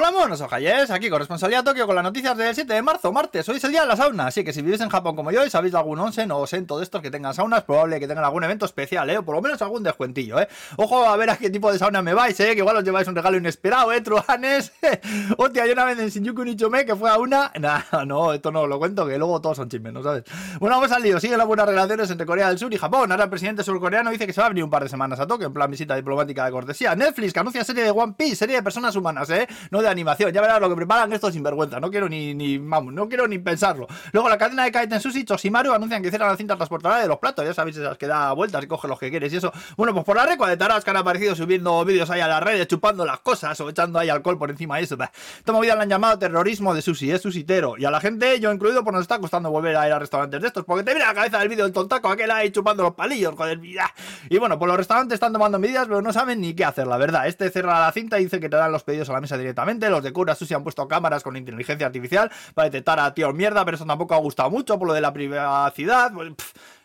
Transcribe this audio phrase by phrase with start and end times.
[0.00, 3.48] Hola monos ojalles, aquí con Responsabilidad Tokio con las noticias del 7 de marzo, martes,
[3.48, 5.44] hoy es el día de la sauna, así que si vivís en Japón como yo
[5.44, 8.24] y sabéis de algún onsen o sento de estos que tengan saunas, probable que tengan
[8.24, 10.46] algún evento especial, eh, o por lo menos algún descuentillo, eh.
[10.76, 13.08] Ojo a ver a qué tipo de sauna me vais, eh, que igual os lleváis
[13.08, 14.70] un regalo inesperado, eh, truhanes.
[15.36, 17.50] Hostia, yo una vez en Shinjuku Nichome que fue a una...
[17.58, 20.22] Nah, no, esto no lo cuento, que luego todos son chismes, ¿no sabes?
[20.60, 23.24] Bueno, vamos al lío, siguen las buenas relaciones entre Corea del Sur y Japón, ahora
[23.24, 25.48] el presidente surcoreano dice que se va a venir un par de semanas a Tokio,
[25.48, 26.94] en plan visita diplomática de cortesía.
[26.94, 29.48] Netflix, que anuncia serie de One Piece, serie de personas humanas, eh,
[29.90, 31.80] animación, ya verás lo que preparan estos sinvergüenza.
[31.80, 33.86] No quiero ni, ni, vamos, no quiero ni pensarlo.
[34.12, 37.18] Luego la cadena de Kaiten Sushi, Chosimaru, anuncian que cierran la cinta transportadora de los
[37.18, 37.44] platos.
[37.44, 39.52] Ya sabéis esas que da vueltas y coge los que quieres y eso.
[39.76, 42.42] Bueno, pues por la recua de taras que han aparecido subiendo vídeos ahí a las
[42.42, 44.96] redes, chupando las cosas o echando ahí alcohol por encima de eso.
[45.38, 47.76] Esta movida la han llamado terrorismo de sushi, es susitero.
[47.78, 50.40] Y a la gente, yo incluido, pues nos está costando volver a ir a restaurantes
[50.40, 50.64] de estos.
[50.64, 53.34] Porque te viene a la cabeza del vídeo del tontaco aquel ahí chupando los palillos,
[53.34, 53.60] joder.
[54.28, 56.96] Y bueno, pues los restaurantes están tomando medidas, pero no saben ni qué hacer, la
[56.96, 57.26] verdad.
[57.26, 59.67] Este cierra la cinta y dice que te dan los pedidos a la mesa directamente.
[59.68, 63.64] Los de Cura Sushi han puesto cámaras con inteligencia artificial para detectar a tío mierda,
[63.64, 66.12] pero eso tampoco ha gustado mucho por lo de la privacidad.
[66.12, 66.32] Pues,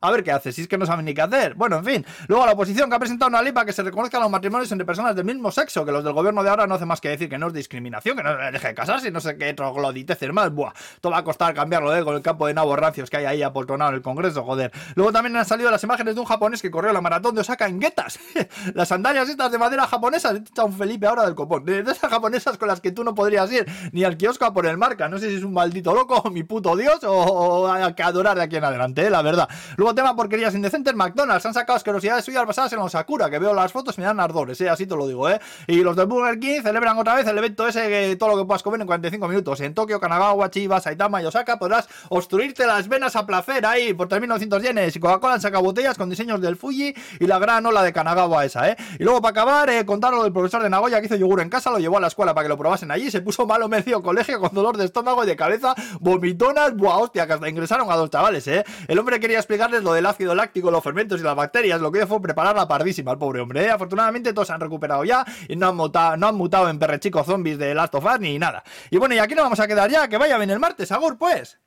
[0.00, 1.54] a ver qué hace, si es que no saben ni qué hacer.
[1.54, 2.06] Bueno, en fin.
[2.28, 4.84] Luego la oposición que ha presentado una ley para que se reconozcan los matrimonios entre
[4.84, 7.28] personas del mismo sexo, que los del gobierno de ahora no hace más que decir
[7.28, 10.52] que no es discriminación, que no deje de casarse y no sé qué trogloditeces más.
[10.52, 12.04] Buah, todo va a costar cambiarlo, ¿eh?
[12.04, 14.72] Con el campo de nabos rancios que hay ahí apoltronado en el Congreso, joder.
[14.94, 17.66] Luego también han salido las imágenes de un japonés que corrió la maratón de Osaka
[17.66, 18.18] en guetas.
[18.74, 21.64] las sandalias estas de madera japonesas, está un Felipe ahora del copón.
[21.64, 24.66] De esas japonesas con las que tú no podrías ir ni al kiosco a por
[24.66, 25.08] el marca.
[25.08, 28.44] No sé si es un maldito loco, mi puto dios, o, a que adorar de
[28.44, 29.10] aquí en adelante, ¿eh?
[29.10, 29.48] la verdad.
[29.76, 33.54] Luego tema porquerías indecentes, McDonald's han sacado asquerosidades suyas basadas en los Sakura, que veo
[33.54, 34.68] las fotos me dan ardores, ¿eh?
[34.68, 35.40] así te lo digo, ¿eh?
[35.66, 38.46] Y los de Burger King celebran otra vez el evento ese que todo lo que
[38.46, 39.60] puedas comer en 45 minutos.
[39.60, 44.08] En Tokio, Kanagawa, Chiba, Saitama y Osaka podrás obstruirte las venas a placer ahí por
[44.08, 44.96] 3.900 yenes.
[44.96, 48.68] Y Coca-Cola sacado botellas con diseños del Fuji y la gran ola de Kanagawa esa,
[48.70, 48.76] ¿eh?
[48.98, 51.48] Y luego para acabar, eh, contar lo del profesor de Nagoya que hizo yogur en
[51.48, 54.02] casa, lo llevó a la escuela para que lo probasen allí, se puso malo medio
[54.02, 57.96] colegio con dolor de estómago y de cabeza, vomitonas, buah, hostia, que hasta ingresaron a
[57.96, 58.64] dos chavales, ¿eh?
[58.86, 59.38] El hombre quería
[59.82, 62.66] lo del ácido láctico, los fermentos y las bacterias, lo que hizo fue preparar la
[62.66, 63.70] pardísima al pobre hombre, ¿eh?
[63.70, 67.26] Afortunadamente todos se han recuperado ya y no han mutado, no han mutado en perrechicos
[67.26, 68.62] zombies de Last of Us ni nada.
[68.90, 71.18] Y bueno, y aquí nos vamos a quedar ya, que vaya bien el martes, Agur,
[71.18, 71.58] pues.